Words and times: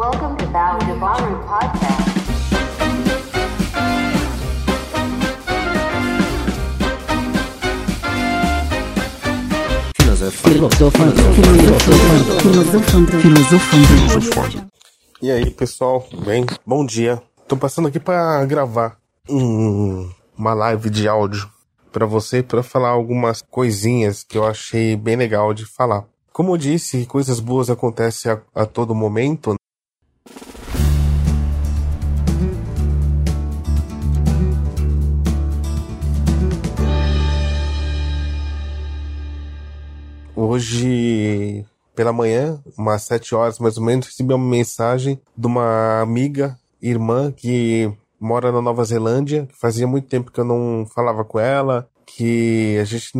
Welcome 0.00 0.34
to 0.38 0.46
Podcast. 0.46 0.80
Filosofando. 10.32 11.12
Filosofando. 11.34 13.12
Filosofando. 13.20 13.20
Filosofando. 13.20 14.66
E 15.20 15.30
aí, 15.30 15.50
pessoal, 15.50 16.08
bem? 16.24 16.46
Bom 16.64 16.86
dia. 16.86 17.22
Tô 17.46 17.58
passando 17.58 17.88
aqui 17.88 18.00
para 18.00 18.42
gravar 18.46 18.96
um, 19.28 20.10
uma 20.34 20.54
live 20.54 20.88
de 20.88 21.06
áudio 21.06 21.46
para 21.92 22.06
você 22.06 22.42
para 22.42 22.62
falar 22.62 22.88
algumas 22.88 23.42
coisinhas 23.50 24.24
que 24.24 24.38
eu 24.38 24.46
achei 24.46 24.96
bem 24.96 25.16
legal 25.16 25.52
de 25.52 25.66
falar. 25.66 26.06
Como 26.32 26.54
eu 26.54 26.56
disse, 26.56 27.04
coisas 27.04 27.38
boas 27.38 27.68
acontecem 27.68 28.32
a, 28.32 28.40
a 28.54 28.64
todo 28.64 28.94
momento. 28.94 29.59
Hoje, 40.42 41.66
pela 41.94 42.14
manhã, 42.14 42.58
umas 42.78 43.02
sete 43.02 43.34
horas 43.34 43.58
mais 43.58 43.76
ou 43.76 43.84
menos, 43.84 44.06
recebi 44.06 44.32
uma 44.32 44.42
mensagem 44.42 45.20
de 45.36 45.46
uma 45.46 46.00
amiga, 46.00 46.58
irmã, 46.80 47.30
que 47.30 47.92
mora 48.18 48.50
na 48.50 48.62
Nova 48.62 48.82
Zelândia, 48.82 49.44
que 49.44 49.54
fazia 49.54 49.86
muito 49.86 50.08
tempo 50.08 50.32
que 50.32 50.40
eu 50.40 50.44
não 50.46 50.86
falava 50.94 51.26
com 51.26 51.38
ela, 51.38 51.86
que 52.06 52.78
a 52.80 52.84
gente 52.84 53.12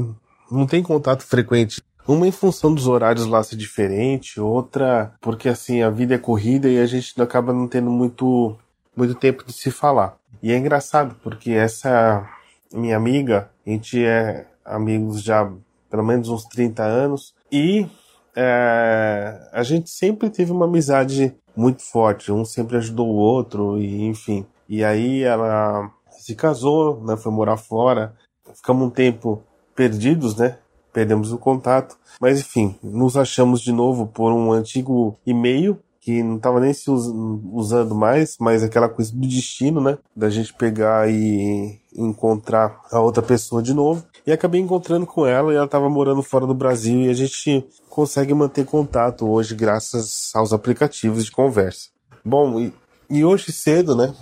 não 0.51 0.67
tem 0.67 0.83
contato 0.83 1.23
frequente. 1.23 1.83
Uma 2.09 2.27
em 2.27 2.33
função 2.33 2.75
dos 2.75 2.87
horários 2.87 3.27
lá 3.27 3.43
ser 3.43 3.57
diferente, 3.57 4.41
outra 4.41 5.13
porque 5.21 5.51
assim 5.51 5.83
a 5.83 5.91
vida 5.91 6.15
é 6.15 6.19
corrida 6.19 6.71
e 6.71 6.79
a 6.79 6.87
gente 6.87 7.21
acaba 7.21 7.53
não 7.53 7.69
tendo 7.69 7.91
muito 7.91 8.57
muito 8.97 9.15
tempo 9.15 9.45
de 9.45 9.53
se 9.53 9.71
falar. 9.71 10.17
E 10.43 10.51
é 10.53 10.57
engraçado 10.57 11.15
porque 11.23 11.51
essa 11.51 12.27
minha 12.73 12.97
amiga, 12.97 13.51
a 13.67 13.71
gente 13.71 14.03
é 14.03 14.47
amigos 14.65 15.23
já 15.23 15.53
pelo 15.91 16.05
menos 16.05 16.29
uns 16.29 16.45
30 16.45 16.83
anos. 16.83 17.35
E 17.51 17.87
é, 18.35 19.49
a 19.53 19.63
gente 19.63 19.91
sempre 19.91 20.31
teve 20.31 20.53
uma 20.53 20.67
amizade 20.67 21.35
muito 21.57 21.83
forte, 21.83 22.33
um 22.33 22.45
sempre 22.45 22.77
ajudou 22.77 23.09
o 23.09 23.17
outro 23.17 23.79
e 23.79 24.05
enfim. 24.05 24.47
E 24.69 24.85
aí 24.85 25.23
ela 25.23 25.91
se 26.11 26.35
casou, 26.35 27.03
né, 27.05 27.17
foi 27.17 27.33
morar 27.33 27.57
fora, 27.57 28.15
ficamos 28.55 28.87
um 28.87 28.91
tempo 28.91 29.43
perdidos, 29.75 30.37
né? 30.37 30.59
Perdemos 30.93 31.33
o 31.33 31.39
contato, 31.39 31.97
mas 32.21 32.41
enfim, 32.41 32.77
nos 32.83 33.17
achamos 33.17 33.61
de 33.61 33.73
novo 33.73 34.07
por 34.07 34.33
um 34.33 34.53
antigo 34.53 35.17
e-mail 35.25 35.79
que 36.01 36.23
não 36.23 36.37
estava 36.37 36.59
nem 36.61 36.73
se 36.73 36.91
usando 36.91 37.95
mais, 37.95 38.37
mas 38.41 38.63
aquela 38.63 38.89
coisa 38.89 39.13
do 39.13 39.21
destino, 39.21 39.81
né? 39.81 39.99
Da 40.17 40.31
gente 40.31 40.55
pegar 40.55 41.11
e 41.11 41.79
encontrar 41.95 42.81
a 42.91 43.01
outra 43.01 43.23
pessoa 43.23 43.63
de 43.63 43.75
novo. 43.75 44.03
E 44.27 44.33
acabei 44.33 44.61
encontrando 44.61 45.07
com 45.07 45.27
ela 45.27 45.53
e 45.53 45.57
ela 45.57 45.67
estava 45.67 45.91
morando 45.91 46.23
fora 46.23 46.47
do 46.47 46.55
Brasil 46.55 47.03
e 47.03 47.11
a 47.11 47.15
gente 47.15 47.67
consegue 47.89 48.33
manter 48.33 48.65
contato 48.65 49.29
hoje 49.29 49.55
graças 49.55 50.31
aos 50.35 50.53
aplicativos 50.53 51.27
de 51.27 51.31
conversa. 51.31 51.91
Bom, 52.25 52.59
e, 52.59 52.73
e 53.09 53.25
hoje 53.25 53.53
cedo, 53.53 53.95
né? 53.95 54.15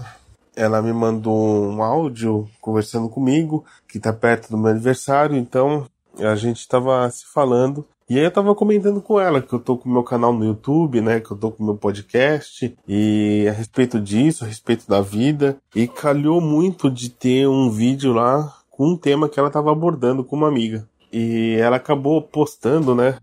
Ela 0.56 0.82
me 0.82 0.92
mandou 0.92 1.64
um 1.64 1.80
áudio 1.80 2.48
conversando 2.60 3.08
comigo, 3.08 3.64
que 3.86 3.98
está 3.98 4.12
perto 4.12 4.50
do 4.50 4.58
meu 4.58 4.72
aniversário, 4.72 5.36
então 5.36 5.86
a 6.18 6.34
gente 6.34 6.58
estava 6.58 7.08
se 7.10 7.24
falando. 7.26 7.86
E 8.10 8.18
aí 8.18 8.24
eu 8.24 8.30
tava 8.30 8.54
comentando 8.54 9.02
com 9.02 9.20
ela 9.20 9.42
que 9.42 9.52
eu 9.52 9.58
tô 9.58 9.76
com 9.76 9.86
o 9.86 9.92
meu 9.92 10.02
canal 10.02 10.32
no 10.32 10.42
YouTube, 10.42 11.02
né? 11.02 11.20
Que 11.20 11.30
eu 11.30 11.36
tô 11.36 11.50
com 11.50 11.62
o 11.62 11.66
meu 11.66 11.76
podcast. 11.76 12.74
E 12.88 13.46
a 13.46 13.52
respeito 13.52 14.00
disso, 14.00 14.44
a 14.44 14.46
respeito 14.46 14.88
da 14.88 15.02
vida. 15.02 15.58
E 15.76 15.86
calhou 15.86 16.40
muito 16.40 16.90
de 16.90 17.10
ter 17.10 17.46
um 17.46 17.68
vídeo 17.68 18.14
lá 18.14 18.56
com 18.70 18.92
um 18.92 18.96
tema 18.96 19.28
que 19.28 19.38
ela 19.38 19.50
tava 19.50 19.70
abordando 19.70 20.24
com 20.24 20.36
uma 20.36 20.48
amiga. 20.48 20.88
E 21.12 21.56
ela 21.60 21.76
acabou 21.76 22.22
postando, 22.22 22.94
né? 22.94 23.18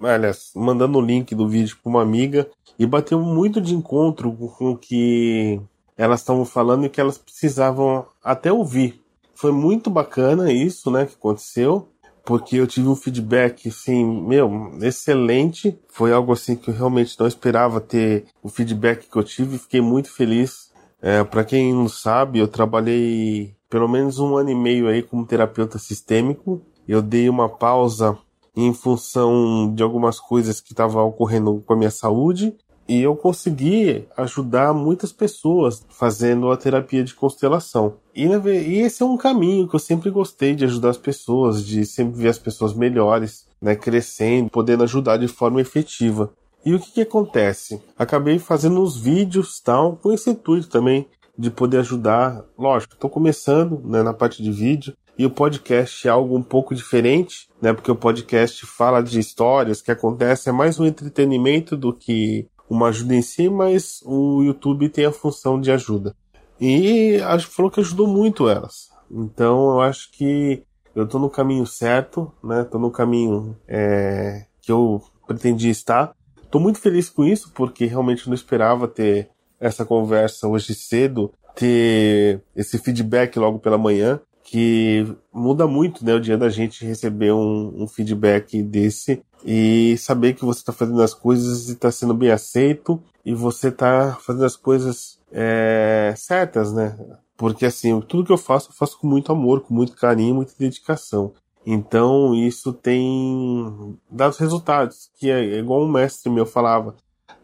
Aliás, 0.00 0.52
mandando 0.54 0.98
o 0.98 1.02
link 1.02 1.34
do 1.34 1.48
vídeo 1.48 1.76
para 1.82 1.90
uma 1.90 2.02
amiga. 2.02 2.48
E 2.78 2.86
bateu 2.86 3.20
muito 3.20 3.60
de 3.60 3.74
encontro 3.74 4.30
com 4.32 4.70
o 4.70 4.76
que 4.76 5.60
elas 5.96 6.20
estavam 6.20 6.44
falando 6.44 6.86
e 6.86 6.88
que 6.88 7.00
elas 7.00 7.18
precisavam 7.18 8.06
até 8.22 8.52
ouvir. 8.52 9.02
Foi 9.34 9.50
muito 9.50 9.90
bacana 9.90 10.52
isso, 10.52 10.88
né? 10.88 11.04
Que 11.04 11.14
aconteceu 11.14 11.88
porque 12.24 12.56
eu 12.56 12.66
tive 12.66 12.88
um 12.88 12.96
feedback, 12.96 13.68
assim, 13.68 14.04
meu, 14.04 14.72
excelente. 14.82 15.78
Foi 15.88 16.12
algo 16.12 16.32
assim 16.32 16.56
que 16.56 16.70
eu 16.70 16.74
realmente 16.74 17.18
não 17.18 17.26
esperava 17.26 17.80
ter 17.80 18.24
o 18.42 18.48
feedback 18.48 19.08
que 19.08 19.16
eu 19.16 19.24
tive. 19.24 19.58
Fiquei 19.58 19.80
muito 19.80 20.10
feliz. 20.12 20.70
É, 21.02 21.24
para 21.24 21.44
quem 21.44 21.72
não 21.72 21.88
sabe, 21.88 22.38
eu 22.38 22.48
trabalhei 22.48 23.54
pelo 23.68 23.88
menos 23.88 24.18
um 24.18 24.36
ano 24.36 24.50
e 24.50 24.54
meio 24.54 24.88
aí 24.88 25.02
como 25.02 25.26
terapeuta 25.26 25.78
sistêmico. 25.78 26.60
Eu 26.86 27.00
dei 27.00 27.28
uma 27.28 27.48
pausa 27.48 28.18
em 28.56 28.74
função 28.74 29.72
de 29.74 29.82
algumas 29.82 30.18
coisas 30.18 30.60
que 30.60 30.72
estavam 30.72 31.06
ocorrendo 31.06 31.62
com 31.64 31.72
a 31.72 31.76
minha 31.76 31.90
saúde 31.90 32.54
e 32.90 33.02
eu 33.02 33.14
consegui 33.14 34.04
ajudar 34.16 34.74
muitas 34.74 35.12
pessoas 35.12 35.86
fazendo 35.88 36.50
a 36.50 36.56
terapia 36.56 37.04
de 37.04 37.14
constelação. 37.14 37.98
E, 38.12 38.24
e, 38.26 38.80
esse 38.80 39.00
é 39.00 39.06
um 39.06 39.16
caminho 39.16 39.68
que 39.68 39.76
eu 39.76 39.78
sempre 39.78 40.10
gostei 40.10 40.56
de 40.56 40.64
ajudar 40.64 40.90
as 40.90 40.98
pessoas, 40.98 41.64
de 41.64 41.86
sempre 41.86 42.20
ver 42.20 42.30
as 42.30 42.38
pessoas 42.40 42.74
melhores, 42.74 43.46
né, 43.62 43.76
crescendo, 43.76 44.50
podendo 44.50 44.82
ajudar 44.82 45.18
de 45.18 45.28
forma 45.28 45.60
efetiva. 45.60 46.32
E 46.64 46.74
o 46.74 46.80
que, 46.80 46.90
que 46.90 47.00
acontece? 47.02 47.80
Acabei 47.96 48.40
fazendo 48.40 48.82
uns 48.82 48.96
vídeos 48.96 49.60
tal, 49.60 49.94
com 49.94 50.12
esse 50.12 50.28
intuito 50.28 50.68
também 50.68 51.06
de 51.38 51.48
poder 51.48 51.78
ajudar. 51.78 52.44
Lógico, 52.58 52.94
estou 52.94 53.08
começando 53.08 53.80
né, 53.84 54.02
na 54.02 54.12
parte 54.12 54.42
de 54.42 54.50
vídeo, 54.50 54.94
e 55.16 55.24
o 55.24 55.30
podcast 55.30 56.08
é 56.08 56.10
algo 56.10 56.36
um 56.36 56.42
pouco 56.42 56.74
diferente, 56.74 57.48
né? 57.60 57.72
Porque 57.72 57.90
o 57.90 57.94
podcast 57.94 58.66
fala 58.66 59.02
de 59.02 59.20
histórias 59.20 59.82
que 59.82 59.90
acontecem, 59.92 60.50
é 60.50 60.56
mais 60.56 60.80
um 60.80 60.86
entretenimento 60.86 61.76
do 61.76 61.92
que 61.92 62.48
uma 62.70 62.88
ajuda 62.88 63.16
em 63.16 63.20
si, 63.20 63.48
mas 63.48 64.00
o 64.04 64.42
YouTube 64.44 64.88
tem 64.88 65.04
a 65.04 65.12
função 65.12 65.60
de 65.60 65.72
ajuda. 65.72 66.14
E 66.60 67.20
acho 67.22 67.48
que 67.48 67.54
falou 67.54 67.70
que 67.70 67.80
ajudou 67.80 68.06
muito 68.06 68.48
elas. 68.48 68.90
Então 69.10 69.70
eu 69.72 69.80
acho 69.80 70.12
que 70.12 70.62
eu 70.94 71.04
estou 71.04 71.20
no 71.20 71.28
caminho 71.28 71.66
certo, 71.66 72.32
né? 72.42 72.62
Tô 72.62 72.78
no 72.78 72.90
caminho 72.90 73.56
é, 73.66 74.46
que 74.62 74.70
eu 74.70 75.02
pretendia 75.26 75.70
estar. 75.70 76.14
Estou 76.40 76.60
muito 76.60 76.78
feliz 76.78 77.10
com 77.10 77.24
isso, 77.24 77.50
porque 77.54 77.86
realmente 77.86 78.28
não 78.28 78.34
esperava 78.34 78.86
ter 78.86 79.28
essa 79.58 79.84
conversa 79.84 80.46
hoje 80.46 80.74
cedo, 80.74 81.32
ter 81.54 82.40
esse 82.54 82.78
feedback 82.78 83.36
logo 83.38 83.58
pela 83.58 83.78
manhã, 83.78 84.20
que 84.50 85.06
muda 85.32 85.64
muito, 85.68 86.04
né? 86.04 86.12
O 86.12 86.20
dia 86.20 86.36
da 86.36 86.48
gente 86.48 86.84
receber 86.84 87.30
um, 87.30 87.84
um 87.84 87.86
feedback 87.86 88.60
desse 88.60 89.22
e 89.46 89.96
saber 89.96 90.34
que 90.34 90.44
você 90.44 90.58
está 90.58 90.72
fazendo 90.72 91.00
as 91.00 91.14
coisas 91.14 91.68
e 91.68 91.72
está 91.74 91.88
sendo 91.92 92.12
bem 92.12 92.32
aceito 92.32 93.00
e 93.24 93.32
você 93.32 93.68
está 93.68 94.18
fazendo 94.20 94.44
as 94.44 94.56
coisas 94.56 95.20
é, 95.30 96.12
certas, 96.16 96.72
né? 96.72 96.98
Porque 97.36 97.64
assim, 97.64 98.00
tudo 98.00 98.24
que 98.24 98.32
eu 98.32 98.36
faço, 98.36 98.70
eu 98.70 98.74
faço 98.74 98.98
com 98.98 99.06
muito 99.06 99.30
amor, 99.30 99.60
com 99.60 99.72
muito 99.72 99.94
carinho, 99.94 100.34
muita 100.34 100.52
dedicação. 100.58 101.32
Então 101.64 102.34
isso 102.34 102.72
tem 102.72 103.96
dado 104.10 104.34
resultados, 104.34 105.12
que 105.16 105.30
é 105.30 105.60
igual 105.60 105.84
um 105.84 105.88
mestre 105.88 106.28
meu 106.28 106.44
falava, 106.44 106.96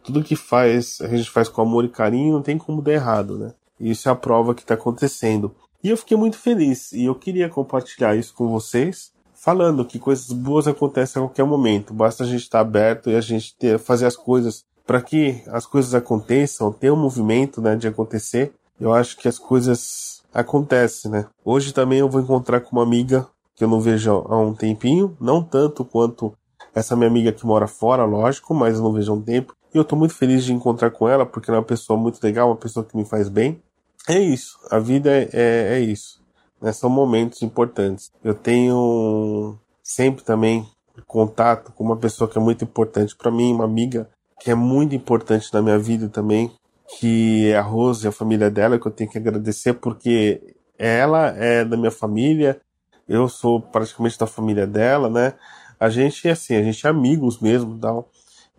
tudo 0.03 0.21
que 0.21 0.35
faz, 0.35 0.99
a 0.99 1.07
gente 1.07 1.31
faz 1.31 1.47
com 1.47 1.61
amor 1.61 1.85
e 1.85 1.89
carinho, 1.89 2.33
não 2.33 2.41
tem 2.41 2.57
como 2.57 2.81
dar 2.81 2.91
errado, 2.91 3.37
né? 3.37 3.53
Isso 3.79 4.09
é 4.09 4.11
a 4.11 4.15
prova 4.15 4.53
que 4.53 4.61
está 4.61 4.73
acontecendo. 4.73 5.55
E 5.83 5.89
eu 5.89 5.97
fiquei 5.97 6.17
muito 6.17 6.37
feliz 6.37 6.91
e 6.91 7.05
eu 7.05 7.15
queria 7.15 7.49
compartilhar 7.49 8.15
isso 8.15 8.33
com 8.33 8.47
vocês, 8.47 9.11
falando 9.33 9.85
que 9.85 9.99
coisas 9.99 10.31
boas 10.31 10.67
acontecem 10.67 11.21
a 11.21 11.25
qualquer 11.25 11.45
momento. 11.45 11.93
Basta 11.93 12.23
a 12.23 12.27
gente 12.27 12.41
estar 12.41 12.59
aberto 12.59 13.09
e 13.09 13.15
a 13.15 13.21
gente 13.21 13.55
ter, 13.55 13.77
fazer 13.77 14.05
as 14.05 14.15
coisas 14.15 14.65
para 14.85 15.01
que 15.01 15.43
as 15.47 15.65
coisas 15.65 15.93
aconteçam, 15.93 16.71
ter 16.71 16.91
um 16.91 16.95
movimento 16.95 17.61
né, 17.61 17.75
de 17.75 17.87
acontecer. 17.87 18.53
Eu 18.79 18.93
acho 18.93 19.17
que 19.17 19.27
as 19.27 19.37
coisas 19.37 20.23
acontecem, 20.33 21.11
né? 21.11 21.27
Hoje 21.43 21.73
também 21.73 21.99
eu 21.99 22.09
vou 22.09 22.21
encontrar 22.21 22.61
com 22.61 22.75
uma 22.75 22.83
amiga 22.83 23.27
que 23.55 23.63
eu 23.63 23.67
não 23.67 23.81
vejo 23.81 24.11
há 24.11 24.37
um 24.37 24.53
tempinho, 24.53 25.17
não 25.19 25.43
tanto 25.43 25.83
quanto 25.83 26.33
essa 26.73 26.95
minha 26.95 27.09
amiga 27.09 27.31
que 27.31 27.45
mora 27.45 27.67
fora, 27.67 28.05
lógico, 28.05 28.53
mas 28.53 28.77
eu 28.77 28.83
não 28.83 28.93
vejo 28.93 29.11
há 29.11 29.15
um 29.15 29.21
tempo. 29.21 29.55
E 29.73 29.77
eu 29.77 29.83
tô 29.83 29.95
muito 29.95 30.13
feliz 30.13 30.45
de 30.45 30.53
encontrar 30.53 30.91
com 30.91 31.09
ela, 31.09 31.25
porque 31.25 31.49
ela 31.49 31.57
é 31.57 31.59
uma 31.59 31.65
pessoa 31.65 31.99
muito 31.99 32.23
legal, 32.23 32.49
uma 32.49 32.55
pessoa 32.55 32.85
que 32.85 32.95
me 32.95 33.03
faz 33.03 33.29
bem. 33.29 33.61
É 34.07 34.19
isso, 34.19 34.57
a 34.71 34.79
vida 34.79 35.11
é, 35.11 35.29
é, 35.33 35.73
é 35.75 35.79
isso 35.79 36.17
né, 36.61 36.71
são 36.71 36.89
momentos 36.89 37.41
importantes. 37.41 38.11
Eu 38.23 38.33
tenho 38.33 39.57
sempre 39.83 40.23
também 40.23 40.67
contato 41.05 41.71
com 41.73 41.83
uma 41.83 41.97
pessoa 41.97 42.29
que 42.29 42.37
é 42.37 42.41
muito 42.41 42.63
importante 42.63 43.15
para 43.15 43.31
mim, 43.31 43.53
uma 43.53 43.65
amiga 43.65 44.09
que 44.39 44.51
é 44.51 44.55
muito 44.55 44.95
importante 44.95 45.51
na 45.53 45.61
minha 45.61 45.79
vida 45.79 46.09
também, 46.09 46.51
que 46.99 47.49
é 47.49 47.57
a 47.57 47.61
Rose 47.61 48.05
e 48.05 48.07
a 48.07 48.11
família 48.11 48.49
dela, 48.49 48.79
que 48.79 48.87
eu 48.87 48.91
tenho 48.91 49.09
que 49.09 49.17
agradecer 49.17 49.73
porque 49.73 50.55
ela 50.77 51.29
é 51.29 51.65
da 51.65 51.75
minha 51.75 51.91
família, 51.91 52.59
eu 53.07 53.27
sou 53.27 53.59
praticamente 53.61 54.17
da 54.17 54.27
família 54.27 54.67
dela, 54.67 55.09
né? 55.09 55.33
A 55.79 55.89
gente 55.89 56.27
é 56.27 56.31
assim, 56.31 56.55
a 56.55 56.63
gente 56.63 56.85
é 56.85 56.89
amigos 56.89 57.39
mesmo, 57.39 57.77
tal. 57.79 58.09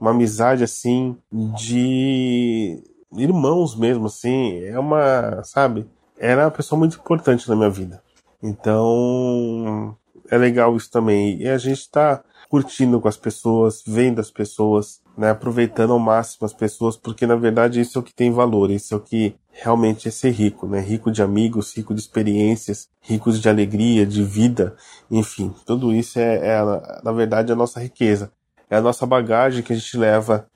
uma 0.01 0.11
amizade 0.11 0.65
assim 0.65 1.17
de 1.31 2.83
irmãos 3.13 3.77
mesmo, 3.77 4.07
assim. 4.07 4.63
É 4.65 4.79
uma, 4.79 5.43
sabe? 5.45 5.87
Era 6.19 6.45
uma 6.45 6.51
pessoa 6.51 6.79
muito 6.79 6.99
importante 6.99 7.49
na 7.49 7.57
minha 7.57 7.71
vida. 7.71 8.03
Então, 8.43 9.97
é 10.31 10.37
legal 10.37 10.77
isso 10.77 10.91
também. 10.91 11.41
E 11.41 11.49
a 11.49 11.59
gente 11.59 11.91
tá 11.91 12.23
curtindo 12.49 13.01
com 13.01 13.09
as 13.09 13.17
pessoas, 13.17 13.83
vendo 13.87 14.21
as 14.21 14.31
pessoas, 14.31 15.01
né, 15.17 15.31
aproveitando 15.31 15.93
ao 15.93 15.99
máximo 15.99 16.47
as 16.47 16.53
pessoas, 16.53 16.97
porque 16.97 17.27
na 17.27 17.37
verdade 17.37 17.81
isso 17.81 17.99
é 17.99 18.01
o 18.01 18.05
que 18.05 18.15
tem 18.15 18.33
valor, 18.33 18.71
isso 18.71 18.95
é 18.95 18.97
o 18.97 19.01
que 19.01 19.35
realmente 19.51 20.09
é 20.09 20.11
ser 20.11 20.31
rico, 20.31 20.67
né? 20.67 20.81
Rico 20.81 21.11
de 21.11 21.23
amigos, 21.23 21.77
rico 21.77 21.93
de 21.93 22.01
experiências, 22.01 22.89
ricos 23.01 23.41
de 23.41 23.49
alegria, 23.49 24.07
de 24.07 24.23
vida, 24.23 24.75
enfim, 25.11 25.55
tudo 25.67 25.93
isso 25.93 26.19
é, 26.19 26.37
é 26.37 26.63
na 27.03 27.13
verdade 27.13 27.53
a 27.53 27.57
nossa 27.57 27.81
riqueza, 27.81 28.31
é 28.71 28.77
a 28.77 28.81
nossa 28.81 29.05
bagagem 29.05 29.63
que 29.63 29.73
a 29.73 29.77
gente 29.77 29.97
leva, 29.97 30.47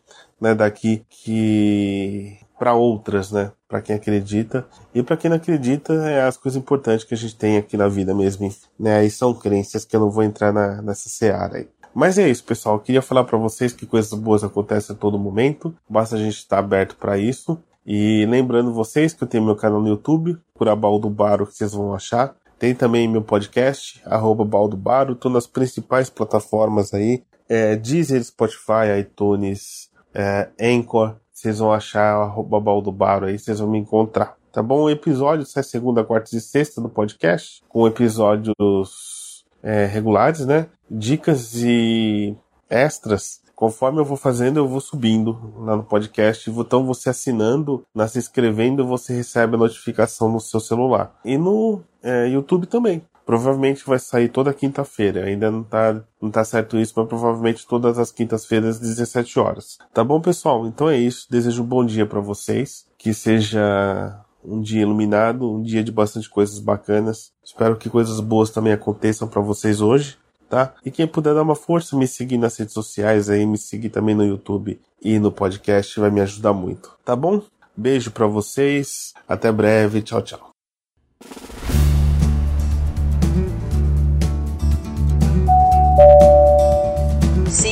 né, 0.43 0.55
daqui 0.57 1.05
que 1.09 2.37
para 2.59 2.75
outras, 2.75 3.31
né? 3.31 3.53
Para 3.69 3.81
quem 3.81 3.97
acredita 3.97 4.67
e 4.95 5.03
para 5.03 5.17
quem 5.17 5.29
não 5.29 5.37
acredita 5.37 5.95
é 5.95 6.23
as 6.23 6.37
coisas 6.37 6.61
importantes 6.61 7.05
que 7.05 7.15
a 7.15 7.17
gente 7.17 7.37
tem 7.37 7.57
aqui 7.57 7.77
na 7.77 7.89
vida 7.89 8.15
mesmo, 8.15 8.53
né? 8.79 8.97
Aí 8.97 9.11
são 9.11 9.33
crenças 9.33 9.85
que 9.85 9.95
eu 9.95 10.01
não 10.01 10.11
vou 10.11 10.23
entrar 10.23 10.53
na, 10.53 10.83
nessa 10.83 11.09
seara 11.09 11.59
aí. 11.59 11.69
Mas 11.95 12.19
é 12.19 12.29
isso, 12.29 12.43
pessoal. 12.45 12.77
Eu 12.77 12.81
queria 12.81 13.03
falar 13.03 13.25
para 13.25 13.39
vocês 13.39 13.73
que 13.73 13.87
coisas 13.87 14.13
boas 14.15 14.43
acontecem 14.43 14.97
a 14.97 14.99
todo 14.99 15.19
momento. 15.19 15.75
Basta 15.89 16.17
a 16.17 16.19
gente 16.19 16.37
estar 16.37 16.59
aberto 16.59 16.97
para 16.97 17.19
isso. 17.19 17.59
E 17.85 18.25
lembrando 18.27 18.73
vocês 18.73 19.13
que 19.13 19.23
eu 19.23 19.29
tenho 19.29 19.45
meu 19.45 19.57
canal 19.57 19.81
no 19.81 19.89
YouTube, 19.89 20.39
por 20.55 20.69
Abaldo 20.69 21.11
Baro, 21.11 21.47
que 21.47 21.55
vocês 21.55 21.73
vão 21.73 21.95
achar. 21.95 22.35
Tem 22.59 22.75
também 22.75 23.09
meu 23.09 23.23
podcast, 23.23 24.01
arroba 24.07 24.45
Baldo 24.45 24.77
Baro. 24.77 25.15
Tô 25.15 25.29
nas 25.29 25.47
principais 25.47 26.09
plataformas 26.09 26.95
aí. 26.95 27.23
É, 27.49 27.77
Deezer, 27.77 28.23
Spotify, 28.25 29.01
iTunes, 29.01 29.91
é, 30.15 30.49
Anchor. 30.61 31.17
Vocês 31.33 31.59
vão 31.59 31.73
achar 31.73 32.15
arroba 32.15 32.61
Baldo 32.61 32.93
Baro 32.93 33.27
aí, 33.27 33.39
vocês 33.39 33.59
vão 33.59 33.69
me 33.69 33.79
encontrar. 33.79 34.37
Tá 34.53 34.63
bom? 34.63 34.83
O 34.83 34.91
episódio 34.91 35.47
sai 35.47 35.63
segunda, 35.63 36.05
quarta 36.05 36.37
e 36.37 36.41
sexta 36.41 36.81
do 36.81 36.89
podcast, 36.89 37.63
com 37.69 37.87
episódios 37.87 39.45
é, 39.63 39.87
regulares, 39.87 40.45
né? 40.45 40.69
dicas 40.93 41.55
e 41.57 42.37
extras. 42.69 43.41
Conforme 43.55 44.01
eu 44.01 44.05
vou 44.05 44.17
fazendo, 44.17 44.59
eu 44.59 44.67
vou 44.67 44.81
subindo 44.81 45.55
lá 45.59 45.77
no 45.77 45.85
podcast. 45.85 46.51
Então, 46.51 46.85
você 46.85 47.11
assinando, 47.11 47.85
na 47.95 48.09
se 48.09 48.19
inscrevendo, 48.19 48.87
você 48.87 49.15
recebe 49.15 49.55
a 49.55 49.59
notificação 49.59 50.31
no 50.31 50.41
seu 50.41 50.59
celular. 50.59 51.15
E 51.25 51.39
no 51.39 51.81
é, 52.03 52.27
YouTube 52.29 52.67
também. 52.67 53.03
Provavelmente 53.25 53.85
vai 53.87 53.99
sair 53.99 54.29
toda 54.29 54.53
quinta-feira. 54.53 55.25
Ainda 55.25 55.51
não 55.51 55.63
tá, 55.63 56.03
não 56.21 56.31
tá 56.31 56.45
certo 56.45 56.79
isso, 56.79 56.95
mas 56.97 57.09
provavelmente 57.09 57.67
todas 57.67 57.99
as 57.99 58.11
quintas-feiras, 58.11 58.79
17 58.79 59.39
horas. 59.39 59.79
Tá 59.93 60.03
bom, 60.03 60.21
pessoal? 60.21 60.67
Então 60.67 60.89
é 60.89 60.99
isso. 60.99 61.27
Desejo 61.31 61.63
um 61.63 61.67
bom 61.67 61.85
dia 61.85 62.07
para 62.07 62.21
vocês. 62.21 62.87
Que 62.99 63.13
seja 63.15 64.21
um 64.45 64.61
dia 64.61 64.83
iluminado, 64.83 65.51
um 65.51 65.63
dia 65.63 65.83
de 65.83 65.93
bastante 65.93 66.29
coisas 66.29 66.59
bacanas. 66.59 67.33
Espero 67.45 67.77
que 67.77 67.91
coisas 67.91 68.21
boas 68.21 68.51
também 68.51 68.73
aconteçam 68.73 69.29
para 69.29 69.41
vocês 69.41 69.81
hoje 69.81 70.19
tá? 70.53 70.75
E 70.85 70.91
quem 70.91 71.07
puder 71.07 71.33
dar 71.33 71.41
uma 71.41 71.55
força, 71.55 71.97
me 71.97 72.07
seguir 72.07 72.37
nas 72.37 72.59
redes 72.59 72.75
sociais 72.75 73.31
aí, 73.31 73.47
me 73.47 73.57
seguir 73.57 73.89
também 73.89 74.15
no 74.15 74.23
YouTube 74.23 74.79
e 75.01 75.19
no 75.19 75.33
podcast, 75.33 75.99
vai 75.99 76.11
me 76.11 76.21
ajudar 76.21 76.53
muito, 76.53 76.95
tá 77.03 77.17
bom? 77.17 77.41
Beijo 77.75 78.11
para 78.11 78.27
vocês, 78.27 79.15
até 79.27 79.51
breve, 79.51 80.03
tchau, 80.03 80.21
tchau. 80.21 80.52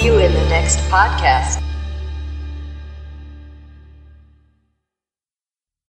See 0.01 0.07
you 0.07 0.19
in 0.19 0.33
the 0.33 0.49
next 0.49 0.79
podcast. 0.89 1.70